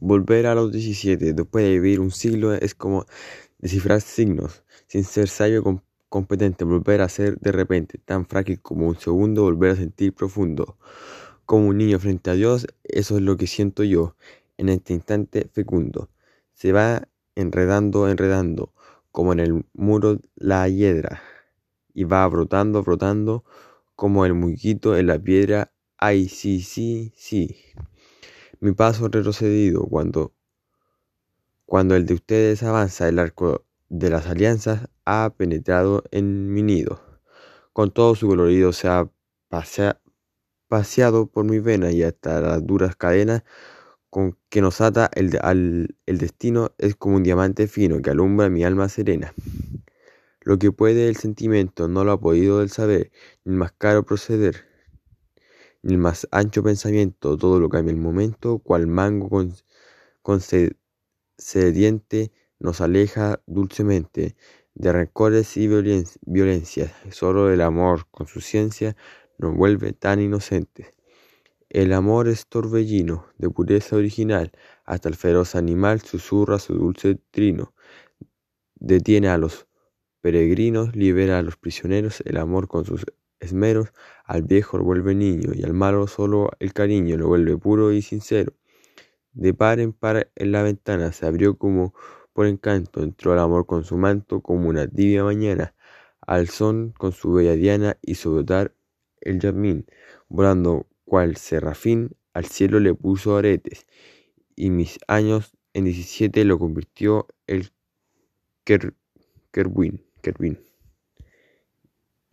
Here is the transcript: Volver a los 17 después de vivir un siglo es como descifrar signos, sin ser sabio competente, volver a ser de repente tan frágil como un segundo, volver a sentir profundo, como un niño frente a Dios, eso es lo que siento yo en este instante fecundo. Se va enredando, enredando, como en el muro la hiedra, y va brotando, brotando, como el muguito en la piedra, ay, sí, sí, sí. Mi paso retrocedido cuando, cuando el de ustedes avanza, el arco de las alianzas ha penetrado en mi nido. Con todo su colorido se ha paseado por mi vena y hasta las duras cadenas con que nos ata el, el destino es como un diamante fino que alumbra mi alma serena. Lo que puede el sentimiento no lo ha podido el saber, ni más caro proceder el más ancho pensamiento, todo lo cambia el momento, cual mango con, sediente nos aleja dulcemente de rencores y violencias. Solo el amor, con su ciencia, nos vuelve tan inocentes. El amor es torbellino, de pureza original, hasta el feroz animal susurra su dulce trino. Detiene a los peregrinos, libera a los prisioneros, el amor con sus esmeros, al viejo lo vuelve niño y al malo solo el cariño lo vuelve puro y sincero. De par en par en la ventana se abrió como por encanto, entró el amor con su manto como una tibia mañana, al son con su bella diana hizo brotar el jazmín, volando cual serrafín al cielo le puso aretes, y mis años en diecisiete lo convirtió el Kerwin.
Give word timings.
Volver 0.00 0.46
a 0.46 0.54
los 0.54 0.70
17 0.70 1.32
después 1.32 1.64
de 1.64 1.72
vivir 1.72 1.98
un 1.98 2.12
siglo 2.12 2.54
es 2.54 2.74
como 2.74 3.04
descifrar 3.58 4.00
signos, 4.00 4.62
sin 4.86 5.02
ser 5.02 5.28
sabio 5.28 5.82
competente, 6.08 6.64
volver 6.64 7.00
a 7.00 7.08
ser 7.08 7.38
de 7.40 7.50
repente 7.50 7.98
tan 7.98 8.24
frágil 8.24 8.60
como 8.60 8.86
un 8.86 8.96
segundo, 8.96 9.42
volver 9.42 9.72
a 9.72 9.76
sentir 9.76 10.12
profundo, 10.12 10.78
como 11.46 11.66
un 11.66 11.78
niño 11.78 11.98
frente 11.98 12.30
a 12.30 12.34
Dios, 12.34 12.66
eso 12.84 13.16
es 13.16 13.22
lo 13.22 13.36
que 13.36 13.48
siento 13.48 13.82
yo 13.82 14.14
en 14.56 14.68
este 14.68 14.94
instante 14.94 15.48
fecundo. 15.52 16.10
Se 16.54 16.70
va 16.72 17.08
enredando, 17.34 18.08
enredando, 18.08 18.72
como 19.10 19.32
en 19.32 19.40
el 19.40 19.64
muro 19.72 20.20
la 20.36 20.68
hiedra, 20.68 21.22
y 21.92 22.04
va 22.04 22.28
brotando, 22.28 22.84
brotando, 22.84 23.44
como 23.96 24.24
el 24.24 24.34
muguito 24.34 24.96
en 24.96 25.08
la 25.08 25.18
piedra, 25.18 25.72
ay, 25.96 26.28
sí, 26.28 26.60
sí, 26.60 27.12
sí. 27.16 27.56
Mi 28.60 28.72
paso 28.72 29.06
retrocedido 29.06 29.86
cuando, 29.86 30.32
cuando 31.64 31.94
el 31.94 32.06
de 32.06 32.14
ustedes 32.14 32.64
avanza, 32.64 33.08
el 33.08 33.20
arco 33.20 33.64
de 33.88 34.10
las 34.10 34.26
alianzas 34.26 34.88
ha 35.04 35.32
penetrado 35.36 36.02
en 36.10 36.52
mi 36.52 36.62
nido. 36.62 37.00
Con 37.72 37.92
todo 37.92 38.16
su 38.16 38.26
colorido 38.26 38.72
se 38.72 38.88
ha 38.88 39.08
paseado 40.68 41.26
por 41.28 41.44
mi 41.44 41.60
vena 41.60 41.92
y 41.92 42.02
hasta 42.02 42.40
las 42.40 42.66
duras 42.66 42.96
cadenas 42.96 43.44
con 44.10 44.36
que 44.48 44.60
nos 44.60 44.80
ata 44.80 45.08
el, 45.14 45.96
el 46.06 46.18
destino 46.18 46.72
es 46.78 46.96
como 46.96 47.14
un 47.14 47.22
diamante 47.22 47.68
fino 47.68 48.02
que 48.02 48.10
alumbra 48.10 48.48
mi 48.48 48.64
alma 48.64 48.88
serena. 48.88 49.32
Lo 50.40 50.58
que 50.58 50.72
puede 50.72 51.08
el 51.08 51.16
sentimiento 51.16 51.86
no 51.86 52.02
lo 52.02 52.10
ha 52.10 52.20
podido 52.20 52.60
el 52.60 52.70
saber, 52.70 53.12
ni 53.44 53.54
más 53.54 53.70
caro 53.70 54.04
proceder 54.04 54.66
el 55.82 55.98
más 55.98 56.28
ancho 56.30 56.62
pensamiento, 56.62 57.36
todo 57.36 57.60
lo 57.60 57.68
cambia 57.68 57.92
el 57.92 57.98
momento, 57.98 58.58
cual 58.58 58.86
mango 58.86 59.28
con, 59.28 60.40
sediente 61.36 62.32
nos 62.58 62.80
aleja 62.80 63.40
dulcemente 63.46 64.36
de 64.74 64.92
rencores 64.92 65.56
y 65.56 65.68
violencias. 65.68 66.92
Solo 67.10 67.50
el 67.52 67.60
amor, 67.60 68.06
con 68.10 68.26
su 68.26 68.40
ciencia, 68.40 68.96
nos 69.38 69.54
vuelve 69.56 69.92
tan 69.92 70.20
inocentes. 70.20 70.94
El 71.68 71.92
amor 71.92 72.28
es 72.28 72.46
torbellino, 72.46 73.26
de 73.36 73.50
pureza 73.50 73.96
original, 73.96 74.52
hasta 74.84 75.08
el 75.08 75.16
feroz 75.16 75.54
animal 75.54 76.00
susurra 76.00 76.58
su 76.58 76.74
dulce 76.74 77.16
trino. 77.30 77.74
Detiene 78.76 79.28
a 79.28 79.38
los 79.38 79.66
peregrinos, 80.20 80.96
libera 80.96 81.38
a 81.38 81.42
los 81.42 81.56
prisioneros, 81.56 82.22
el 82.24 82.38
amor 82.38 82.68
con 82.68 82.84
sus 82.84 83.04
esmeros, 83.40 83.92
al 84.24 84.42
viejo 84.42 84.78
lo 84.78 84.84
vuelve 84.84 85.14
niño 85.14 85.52
y 85.54 85.62
al 85.62 85.74
malo 85.74 86.06
solo 86.06 86.50
el 86.58 86.72
cariño 86.72 87.16
lo 87.16 87.28
vuelve 87.28 87.56
puro 87.56 87.92
y 87.92 88.02
sincero. 88.02 88.52
De 89.32 89.54
par 89.54 89.80
en 89.80 89.92
par 89.92 90.30
en 90.34 90.52
la 90.52 90.62
ventana 90.62 91.12
se 91.12 91.26
abrió 91.26 91.56
como 91.58 91.94
por 92.32 92.46
encanto, 92.46 93.02
entró 93.02 93.32
el 93.32 93.40
amor 93.40 93.66
con 93.66 93.84
su 93.84 93.96
manto 93.96 94.42
como 94.42 94.68
una 94.68 94.86
tibia 94.86 95.24
mañana, 95.24 95.74
al 96.20 96.48
son 96.48 96.92
con 96.96 97.12
su 97.12 97.32
bella 97.32 97.54
diana 97.54 97.98
hizo 98.02 98.32
brotar 98.32 98.74
el 99.20 99.40
jazmín, 99.40 99.86
volando 100.28 100.86
cual 101.04 101.36
serrafín 101.36 102.16
al 102.34 102.44
cielo 102.44 102.80
le 102.80 102.94
puso 102.94 103.36
aretes, 103.36 103.86
y 104.54 104.70
mis 104.70 104.98
años 105.08 105.56
en 105.72 105.84
diecisiete 105.84 106.44
lo 106.44 106.58
convirtió 106.58 107.26
el 107.46 107.72
Kerwin. 108.64 110.04